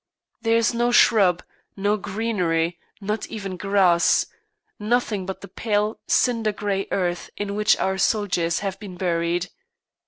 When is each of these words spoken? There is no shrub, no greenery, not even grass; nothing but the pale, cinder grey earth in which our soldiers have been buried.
There 0.41 0.57
is 0.57 0.73
no 0.73 0.91
shrub, 0.91 1.43
no 1.77 1.95
greenery, 1.95 2.79
not 3.01 3.27
even 3.27 3.55
grass; 3.55 4.25
nothing 4.79 5.27
but 5.27 5.41
the 5.41 5.47
pale, 5.47 5.99
cinder 6.07 6.51
grey 6.53 6.87
earth 6.89 7.29
in 7.37 7.53
which 7.53 7.77
our 7.77 7.99
soldiers 7.99 8.61
have 8.61 8.79
been 8.79 8.97
buried. 8.97 9.51